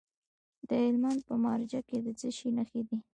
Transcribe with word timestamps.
د 0.67 0.69
هلمند 0.83 1.19
په 1.27 1.35
مارجه 1.43 1.79
کې 1.87 1.97
د 2.05 2.07
څه 2.19 2.29
شي 2.37 2.49
نښې 2.57 2.81
دي؟ 2.87 2.97